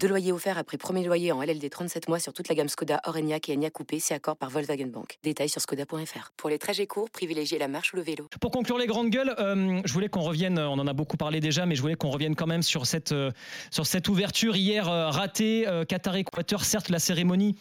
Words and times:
Deux 0.00 0.08
loyers 0.08 0.32
offerts 0.32 0.58
après 0.58 0.76
premier 0.76 1.04
loyer 1.04 1.32
en 1.32 1.42
LLD 1.42 1.68
37 1.68 2.08
mois 2.08 2.20
sur 2.20 2.32
toute 2.32 2.48
la 2.48 2.54
gamme 2.54 2.68
Skoda, 2.68 3.00
Orenia 3.04 3.38
et 3.48 3.52
Enya 3.52 3.70
Coupé, 3.70 3.98
c'est 3.98 4.14
accord 4.14 4.36
par 4.36 4.48
Volkswagen 4.50 4.86
Bank. 4.86 5.18
Détails 5.24 5.48
sur 5.48 5.60
skoda.fr. 5.60 6.32
Pour 6.36 6.50
les 6.50 6.58
trajets 6.58 6.86
courts, 6.86 7.10
privilégiez 7.10 7.58
la 7.58 7.66
marche 7.66 7.92
ou 7.92 7.96
le 7.96 8.02
vélo. 8.02 8.28
Pour 8.40 8.50
conclure 8.50 8.78
les 8.78 8.86
grandes 8.86 9.10
gueules, 9.10 9.34
euh, 9.38 9.80
je 9.84 9.92
voulais 9.92 10.08
qu'on 10.08 10.20
revienne, 10.20 10.58
on 10.58 10.78
en 10.78 10.86
a 10.86 10.92
beaucoup 10.92 11.16
parlé 11.16 11.40
déjà, 11.40 11.66
mais 11.66 11.74
je 11.74 11.82
voulais 11.82 11.96
qu'on 11.96 12.10
revienne 12.10 12.36
quand 12.36 12.46
même 12.46 12.62
sur 12.62 12.86
cette, 12.86 13.12
euh, 13.12 13.32
sur 13.70 13.86
cette 13.86 14.08
ouverture 14.08 14.56
hier 14.56 14.88
euh, 14.88 15.10
ratée. 15.10 15.66
Qatar-Équateur, 15.88 16.64
certes, 16.64 16.88
la 16.88 16.98
cérémonie 16.98 17.56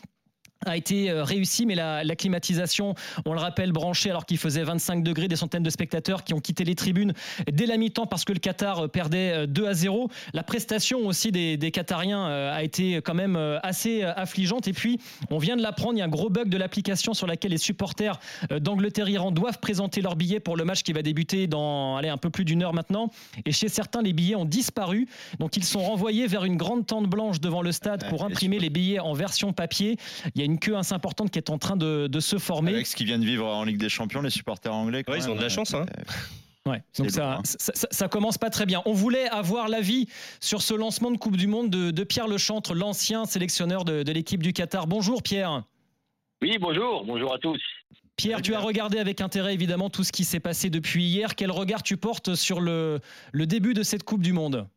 a 0.66 0.78
été 0.78 1.10
euh, 1.10 1.24
réussi, 1.24 1.66
mais 1.66 1.76
la, 1.76 2.04
climatisation, 2.16 2.96
on 3.26 3.34
le 3.34 3.40
rappelle, 3.40 3.72
branchée 3.72 4.10
alors 4.10 4.26
qu'il 4.26 4.38
faisait 4.38 4.64
25 4.64 5.04
degrés, 5.04 5.28
des 5.28 5.36
centaines 5.36 5.64
de 5.64 5.70
spectateurs 5.70 6.24
qui 6.24 6.34
ont 6.34 6.40
quitté 6.40 6.64
les 6.64 6.76
tribunes 6.76 7.14
dès 7.52 7.66
la 7.66 7.78
mi-temps 7.78 8.06
parce 8.06 8.24
que 8.24 8.34
le 8.34 8.40
Qatar 8.40 8.86
euh, 8.86 8.88
perdait 8.88 9.48
2 9.48 9.64
euh, 9.64 9.70
à 9.70 9.74
0. 9.74 10.10
La 10.34 10.44
prestation 10.44 11.06
aussi 11.06 11.32
des, 11.32 11.58
Qatariens 11.72 12.26
a 12.26 12.64
été 12.64 13.02
quand 13.02 13.14
même 13.14 13.36
assez 13.64 14.04
affligeante. 14.04 14.68
Et 14.68 14.74
puis, 14.74 15.00
on 15.30 15.40
vient 15.40 15.58
de 15.58 15.62
l'apprendre, 15.62 15.96
il 15.96 16.00
y 16.00 16.02
a 16.02 16.06
un 16.06 16.10
gros 16.10 16.30
bug 16.30 16.48
de 16.48 16.58
l'application 16.58 17.14
sur 17.14 17.28
laquelle 17.28 17.52
les 17.52 17.58
supporters 17.58 18.20
d'Angleterre-Iran 18.50 19.32
doivent 19.32 19.60
présenter 19.60 20.02
leurs 20.02 20.16
billets 20.16 20.40
pour 20.40 20.56
le 20.56 20.64
match 20.64 20.84
qui 20.84 20.94
va 20.94 21.02
débuter 21.02 21.48
dans 21.48 21.98
allez, 21.98 22.10
un 22.10 22.18
peu 22.18 22.30
plus 22.30 22.46
d'une 22.46 22.64
heure 22.64 22.74
maintenant. 22.74 23.10
Et 23.46 23.52
chez 23.52 23.68
certains, 23.68 24.02
les 24.02 24.14
billets 24.14 24.36
ont 24.36 24.46
disparu. 24.46 25.08
Donc, 25.40 25.58
ils 25.58 25.66
sont 25.66 25.82
renvoyés 25.82 26.28
vers 26.28 26.46
une 26.46 26.58
grande 26.58 26.86
tente 26.86 27.08
blanche 27.08 27.42
devant 27.42 27.62
le 27.62 27.72
stade 27.72 28.08
pour 28.10 28.24
imprimer 28.24 28.60
les 28.60 28.70
billets 28.70 29.00
en 29.00 29.14
version 29.14 29.52
papier. 29.52 29.98
Il 30.36 30.40
y 30.40 30.42
a 30.42 30.45
une 30.46 30.60
queue 30.60 30.78
assez 30.78 30.94
importante 30.94 31.32
qui 31.32 31.40
est 31.40 31.50
en 31.50 31.58
train 31.58 31.76
de, 31.76 32.20
se 32.20 32.38
former. 32.38 32.74
Avec 32.74 32.88
ce 32.88 32.96
qui 32.96 33.06
vient 33.06 33.20
de 33.20 33.26
vivre 33.26 33.46
en 33.46 33.64
Ligue 33.64 33.78
des 33.78 33.90
Champions, 33.90 34.22
les 34.22 34.30
supporters 34.30 34.74
anglais. 34.74 35.04
ils 35.08 35.30
ont 35.30 35.36
de 35.36 35.42
la 35.42 35.50
chance. 35.50 35.74
Hein. 35.74 35.86
Ouais, 36.68 36.82
donc 36.98 37.12
ça, 37.12 37.42
ça, 37.44 38.08
commence 38.08 38.40
pas 38.40 38.50
très 38.50 38.66
bien. 38.66 38.82
On 38.86 38.94
voulait 38.94 39.28
avoir 39.30 39.70
l'avis 39.70 40.08
sur 40.40 40.64
ce 40.64 40.74
lancement 40.74 41.12
de 41.12 41.18
Coupe 41.18 41.38
du 41.38 41.46
Monde 41.46 41.70
de, 41.70 42.04
Pierre 42.04 42.28
Lechantre, 42.28 42.74
l'ancien 42.74 43.26
sélectionneur 43.26 43.86
de, 43.86 44.12
l'équipe 44.12 44.42
du 44.42 44.52
Qatar. 44.52 44.88
Bonjour 44.88 45.22
Pierre. 45.22 45.64
Oui, 46.42 46.58
bonjour, 46.60 47.06
bonjour 47.06 47.36
à 47.36 47.38
tous. 47.38 47.62
Pierre, 48.18 48.42
tu 48.42 48.56
as 48.56 48.60
regardé 48.60 48.98
avec 48.98 49.22
intérêt 49.22 49.54
évidemment 49.54 49.92
tout 49.92 50.04
ce 50.04 50.12
qui 50.12 50.24
s'est 50.24 50.40
passé 50.40 50.72
depuis 50.72 51.04
hier. 51.04 51.36
Quel 51.36 51.52
regard 51.52 51.84
tu 51.84 51.98
portes 51.98 52.34
sur 52.34 52.60
le, 52.62 53.00
le 53.32 53.46
début 53.46 53.76
de 53.76 53.84
cette 53.84 54.04
Coupe 54.04 54.22
du 54.22 54.34
Monde? 54.34 54.68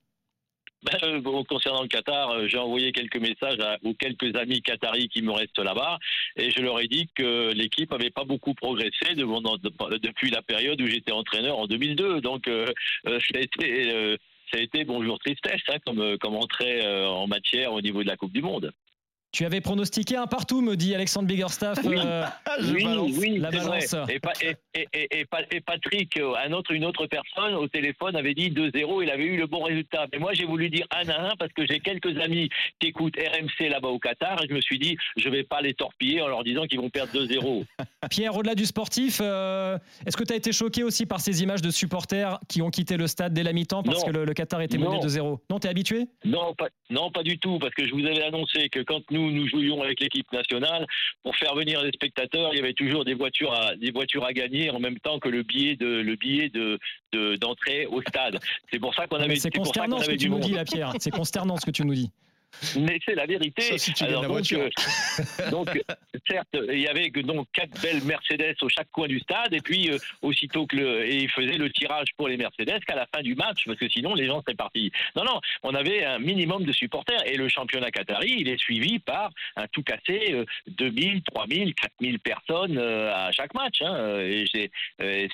Ben, 0.83 0.97
euh, 1.03 1.45
concernant 1.49 1.83
le 1.83 1.89
Qatar, 1.89 2.31
euh, 2.31 2.47
j'ai 2.47 2.59
envoyé 2.59 2.93
quelques 2.93 3.17
messages 3.17 3.59
à, 3.59 3.79
aux 3.83 3.95
quelques 3.95 4.37
amis 4.37 4.63
qataris 4.63 5.09
qui 5.09 5.23
me 5.23 5.33
restent 5.33 5.59
là-bas 5.59 5.99
et 6.37 6.51
je 6.51 6.61
leur 6.61 6.79
ai 6.79 6.87
dit 6.87 7.09
que 7.17 7.53
l'équipe 7.53 7.91
n'avait 7.91 8.11
pas 8.11 8.25
beaucoup 8.25 8.55
progressé 8.55 9.15
depuis 9.15 10.31
la 10.31 10.43
période 10.43 10.81
où 10.81 10.87
j'étais 10.87 11.11
entraîneur 11.11 11.59
en 11.59 11.67
2002. 11.67 12.21
Donc 12.21 12.47
euh, 12.47 12.67
ça, 13.05 13.17
a 13.35 13.41
été, 13.41 14.17
ça 14.53 14.59
a 14.59 14.61
été 14.61 14.85
bonjour 14.85 15.19
tristesse 15.19 15.63
hein, 15.69 15.79
comme, 15.85 16.17
comme 16.19 16.37
entrée 16.37 16.87
en 16.87 17.27
matière 17.27 17.73
au 17.73 17.81
niveau 17.81 18.03
de 18.05 18.09
la 18.09 18.17
Coupe 18.17 18.33
du 18.33 18.43
Monde. 18.43 18.73
Tu 19.31 19.45
avais 19.45 19.61
pronostiqué 19.61 20.17
un 20.17 20.27
partout, 20.27 20.63
me 20.63 20.75
dit 20.75 20.95
Alexandre 20.95 21.29
Biggerstaff. 21.29 21.79
Oui, 21.85 21.97
euh, 21.99 22.25
oui, 23.19 23.39
la 23.39 23.51
balance. 23.51 23.95
Et, 24.09 24.21
et, 24.75 25.21
et, 25.21 25.61
Patrick, 25.61 26.19
euh, 26.19 26.33
un 26.43 26.53
autre, 26.53 26.73
une 26.73 26.87
autre 26.87 27.07
personne 27.07 27.55
au 27.55 27.69
téléphone 27.69 28.17
avait 28.17 28.33
dit 28.33 28.51
2-0, 28.51 29.03
il 29.03 29.11
avait 29.11 29.25
eu 29.25 29.37
le 29.37 29.47
bon 29.47 29.65
résultat. 29.65 30.07
Mais 30.13 30.19
moi, 30.19 30.33
j'ai 30.33 30.47
voulu 30.47 30.71
dire 30.71 30.87
1 30.91 31.11
à 31.11 31.33
1 31.33 31.37
parce 31.39 31.53
que 31.53 31.67
j'ai 31.67 31.81
quelques 31.81 32.19
amis 32.19 32.49
qui 32.81 32.89
écoutent 32.89 33.17
RMC 33.17 33.69
là-bas 33.69 33.89
au 33.89 33.99
Qatar 33.99 34.43
et 34.43 34.49
je 34.49 34.55
me 34.55 34.63
suis 34.63 34.79
dit, 34.79 34.97
je 35.19 35.29
vais 35.29 35.45
pas 35.45 35.61
les 35.61 35.75
torpiller 35.75 36.23
en 36.23 36.29
leur 36.29 36.43
disant 36.43 36.65
qu'ils 36.65 36.81
vont 36.81 36.89
perdre 36.89 37.13
2-0. 37.13 37.65
Pierre, 38.11 38.35
au-delà 38.35 38.55
du 38.55 38.65
sportif, 38.65 39.21
euh, 39.21 39.77
est-ce 40.07 40.17
que 40.17 40.25
tu 40.25 40.33
as 40.33 40.37
été 40.37 40.53
choqué 40.53 40.85
aussi 40.85 41.05
par 41.05 41.21
ces 41.21 41.43
images 41.43 41.61
de 41.61 41.71
supporters 41.71 42.41
qui 42.49 42.63
ont 42.63 42.71
quitté 42.71 42.97
le 42.97 43.07
stade 43.07 43.35
dès 43.35 43.43
la 43.43 43.53
mi-temps 43.53 43.83
parce 43.83 44.05
que 44.05 44.11
le, 44.11 44.33
Qatar 44.33 44.63
était 44.63 44.79
mené 44.79 44.97
2-0 45.01 45.39
Non, 45.51 45.59
t'es 45.59 45.69
habitué? 45.69 46.07
Non 46.25 46.55
pas, 46.55 46.69
non, 46.89 47.11
pas 47.11 47.23
du 47.23 47.39
tout, 47.39 47.59
parce 47.59 47.75
que 47.75 47.87
je 47.87 47.93
vous 47.93 48.07
avais 48.07 48.23
annoncé 48.23 48.71
que 48.71 48.81
quand 48.81 49.03
nous 49.11 49.18
nous, 49.19 49.49
jouions 49.49 49.83
avec 49.83 50.01
l'équipe 50.01 50.31
nationale, 50.33 50.87
pour 51.23 51.37
faire 51.37 51.55
venir 51.55 51.83
les 51.83 51.91
spectateurs, 51.91 52.51
il 52.53 52.59
y 52.59 52.61
avait 52.61 52.73
toujours 52.73 53.05
des 53.05 53.15
voitures 53.15 53.53
à, 53.53 53.75
des 53.77 53.91
voitures 53.91 54.25
à 54.25 54.33
gagner 54.33 54.71
en 54.71 54.79
même 54.79 54.99
temps 54.99 55.19
que 55.19 55.29
le 55.29 55.43
billet 55.43 55.77
de, 55.77 55.87
le 55.87 56.17
billet 56.17 56.49
de, 56.49 56.79
d'entrée 57.37 57.87
au 57.87 58.01
stade. 58.03 58.39
C'est 58.71 58.79
pour 58.79 58.95
ça 58.95 59.07
qu'on 59.07 59.17
avait. 59.17 59.37
C'est 59.37 59.51
consternant 59.51 59.99
ce 59.99 60.11
que 60.11 60.17
tu 60.17 60.31
nous 60.31 60.41
dis, 60.41 60.53
là, 60.53 60.65
Pierre. 60.65 60.93
C'est 60.99 61.11
consternant 61.11 61.57
ce 61.57 61.67
que 61.67 61.71
tu 61.71 61.85
nous 61.85 61.95
dis. 61.95 62.11
Mais 62.79 62.99
c'est 63.05 63.15
la 63.15 63.27
vérité. 63.27 63.77
Alors, 64.01 64.27
donc, 64.27 64.53
euh, 64.53 64.69
donc, 65.51 65.69
certes, 66.29 66.49
il 66.55 66.81
y 66.81 66.89
avait 66.89 67.11
donc 67.11 67.47
quatre 67.53 67.81
belles 67.81 68.03
Mercedes 68.05 68.57
au 68.63 68.69
chaque 68.69 68.91
coin 68.91 69.07
du 69.07 69.21
stade, 69.21 69.53
et 69.53 69.61
puis 69.61 69.91
euh, 69.91 69.99
aussitôt 70.23 70.67
que 70.67 70.77
le, 70.77 71.07
et 71.07 71.17
il 71.23 71.31
faisait 71.31 71.57
le 71.57 71.71
tirage 71.71 72.09
pour 72.17 72.29
les 72.29 72.37
Mercedes 72.37 72.81
qu'à 72.87 72.97
la 72.97 73.07
fin 73.15 73.23
du 73.23 73.35
match, 73.35 73.65
parce 73.67 73.79
que 73.79 73.89
sinon 73.89 74.15
les 74.15 74.27
gens 74.27 74.41
seraient 74.43 74.55
partis. 74.55 74.91
Non, 75.15 75.25
non, 75.25 75.41
on 75.63 75.75
avait 75.75 76.05
un 76.05 76.19
minimum 76.19 76.65
de 76.65 76.73
supporters, 76.73 77.27
et 77.27 77.37
le 77.37 77.49
championnat 77.49 77.91
qatari, 77.91 78.37
il 78.39 78.49
est 78.49 78.59
suivi 78.59 78.99
par 78.99 79.31
un 79.57 79.67
tout 79.69 79.83
cassé 79.83 80.45
2000, 80.67 81.23
3000, 81.23 81.75
4000 81.75 82.19
personnes 82.19 82.79
euh, 82.79 83.15
à 83.15 83.31
chaque 83.33 83.55
match. 83.55 83.83
Hein, 83.83 84.21
et 84.21 84.47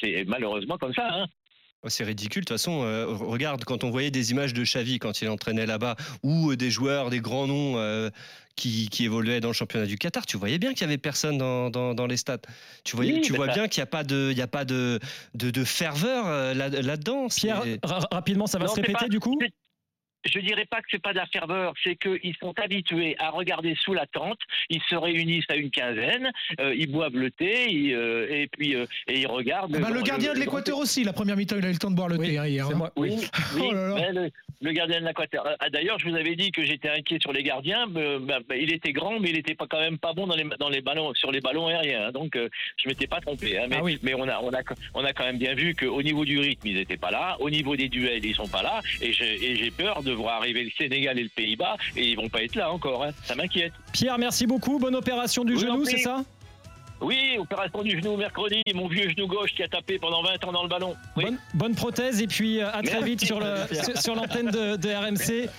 c'est 0.00 0.24
malheureusement 0.26 0.76
comme 0.78 0.94
ça. 0.94 1.08
Hein. 1.10 1.26
Oh, 1.84 1.90
c'est 1.90 2.04
ridicule. 2.04 2.40
De 2.42 2.46
toute 2.46 2.54
façon, 2.54 2.82
euh, 2.82 3.06
regarde, 3.06 3.64
quand 3.64 3.84
on 3.84 3.90
voyait 3.90 4.10
des 4.10 4.30
images 4.30 4.54
de 4.54 4.62
Xavi 4.62 4.98
quand 4.98 5.20
il 5.20 5.28
entraînait 5.28 5.66
là-bas, 5.66 5.96
ou 6.22 6.50
euh, 6.50 6.56
des 6.56 6.70
joueurs, 6.70 7.10
des 7.10 7.20
grands 7.20 7.46
noms 7.46 7.76
euh, 7.76 8.08
qui, 8.56 8.88
évoluaient 9.00 9.40
dans 9.40 9.48
le 9.48 9.54
championnat 9.54 9.84
du 9.84 9.98
Qatar, 9.98 10.24
tu 10.24 10.38
voyais 10.38 10.58
bien 10.58 10.72
qu'il 10.72 10.82
y 10.82 10.84
avait 10.84 10.96
personne 10.96 11.36
dans, 11.36 12.06
les 12.06 12.16
stades. 12.16 12.40
Tu, 12.84 12.96
voyais, 12.96 13.20
tu 13.20 13.34
vois 13.34 13.48
bien 13.48 13.68
qu'il 13.68 13.80
n'y 13.80 13.84
a 13.84 13.86
pas 13.86 14.02
de, 14.02 14.30
il 14.30 14.38
y 14.38 14.42
a 14.42 14.46
pas 14.46 14.64
de, 14.64 14.98
de, 15.34 15.64
ferveur 15.64 16.54
là-dedans. 16.54 17.26
Pierre, 17.28 17.62
rapidement, 18.10 18.46
ça 18.46 18.58
va 18.58 18.68
se 18.68 18.76
répéter 18.76 19.08
du 19.08 19.20
coup? 19.20 19.38
Je 20.24 20.38
dirais 20.40 20.66
pas 20.66 20.78
que 20.78 20.86
c'est 20.90 21.02
pas 21.02 21.12
de 21.12 21.18
la 21.18 21.26
ferveur, 21.26 21.74
c'est 21.82 21.96
qu'ils 21.96 22.34
sont 22.40 22.54
habitués 22.58 23.16
à 23.18 23.30
regarder 23.30 23.74
sous 23.76 23.94
la 23.94 24.06
tente. 24.06 24.38
Ils 24.70 24.82
se 24.88 24.94
réunissent 24.94 25.48
à 25.50 25.56
une 25.56 25.70
quinzaine, 25.70 26.30
euh, 26.60 26.74
ils 26.74 26.90
boivent 26.90 27.16
le 27.16 27.30
thé, 27.30 27.92
euh, 27.92 28.26
et 28.30 28.48
puis 28.48 28.74
euh, 28.74 28.86
et 29.08 29.20
ils 29.20 29.26
regardent. 29.26 29.76
Ah 29.76 29.80
bah, 29.80 29.90
le 29.90 30.02
gardien 30.02 30.32
de 30.32 30.38
l'Équateur 30.38 30.78
aussi, 30.78 31.04
la 31.04 31.12
première 31.12 31.36
mi-temps, 31.36 31.56
il 31.58 31.64
a 31.64 31.68
eu 31.68 31.72
le 31.72 31.78
temps 31.78 31.90
de 31.90 31.96
boire 31.96 32.08
le 32.08 32.18
thé 32.18 32.38
hein, 32.38 32.46
hier. 32.46 32.66
Hein. 32.66 32.90
Oui, 32.96 33.10
oui, 33.56 33.62
oh 33.62 33.72
le, 34.60 34.72
gardien 34.72 35.00
de 35.00 35.06
l'Équateur. 35.06 35.46
Ah, 35.60 35.68
d'ailleurs, 35.68 35.98
je 35.98 36.08
vous 36.08 36.16
avais 36.16 36.36
dit 36.36 36.52
que 36.52 36.64
j'étais 36.64 36.88
inquiet 36.88 37.18
sur 37.20 37.32
les 37.32 37.42
gardiens. 37.42 37.86
Bah, 37.86 38.38
bah, 38.48 38.56
il 38.56 38.72
était 38.72 38.92
grand, 38.92 39.20
mais 39.20 39.30
il 39.30 39.36
était 39.36 39.54
pas 39.54 39.66
quand 39.68 39.80
même 39.80 39.98
pas 39.98 40.12
bon 40.14 40.26
dans 40.26 40.36
les 40.36 40.44
dans 40.58 40.68
les 40.68 40.80
ballons 40.80 41.12
sur 41.14 41.30
les 41.30 41.40
ballons 41.40 41.66
aériens. 41.66 42.06
Hein. 42.06 42.12
donc 42.12 42.36
je 42.36 42.88
m'étais 42.88 43.06
pas 43.06 43.20
trompé. 43.20 43.58
mais, 43.68 43.76
ah 43.78 43.98
mais 44.02 44.14
on 44.14 44.28
a 44.28 44.40
on 44.40 44.52
a 44.52 44.62
on 44.94 45.04
a 45.04 45.12
quand 45.12 45.24
même 45.24 45.38
bien 45.38 45.54
vu 45.54 45.74
qu'au 45.74 46.02
niveau 46.02 46.24
du 46.24 46.38
rythme, 46.38 46.66
ils 46.68 46.76
n'étaient 46.76 46.96
pas 46.96 47.10
là. 47.10 47.36
Au 47.40 47.50
niveau 47.50 47.76
des 47.76 47.88
duels, 47.88 48.24
ils 48.24 48.34
sont 48.34 48.48
pas 48.48 48.62
là. 48.62 48.80
Et 49.02 49.12
j'ai 49.12 49.70
peur 49.70 50.02
de 50.02 50.13
voir 50.14 50.36
arriver 50.36 50.64
le 50.64 50.70
Sénégal 50.78 51.18
et 51.18 51.22
le 51.22 51.28
Pays-Bas 51.28 51.76
et 51.96 52.10
ils 52.10 52.16
vont 52.16 52.28
pas 52.28 52.42
être 52.42 52.54
là 52.54 52.72
encore. 52.72 53.04
Hein. 53.04 53.10
Ça 53.24 53.34
m'inquiète. 53.34 53.72
Pierre, 53.92 54.18
merci 54.18 54.46
beaucoup. 54.46 54.78
Bonne 54.78 54.96
opération 54.96 55.44
du 55.44 55.58
genou, 55.58 55.84
c'est 55.84 55.98
ça? 55.98 56.24
Oui, 57.00 57.36
opération 57.38 57.82
du 57.82 57.98
genou 57.98 58.16
mercredi, 58.16 58.62
mon 58.74 58.86
vieux 58.88 59.10
genou 59.10 59.26
gauche 59.26 59.54
qui 59.54 59.62
a 59.62 59.68
tapé 59.68 59.98
pendant 59.98 60.22
20 60.22 60.44
ans 60.44 60.52
dans 60.52 60.62
le 60.62 60.68
ballon. 60.68 60.94
Bonne, 61.54 61.74
prothèse 61.74 62.22
et 62.22 62.26
puis 62.26 62.60
euh, 62.60 62.70
à 62.72 62.82
très 62.82 63.02
vite 63.02 63.24
sur 63.24 63.40
l'antenne 63.40 64.50
de, 64.50 64.76
de 64.76 64.88
RMC. 64.88 65.50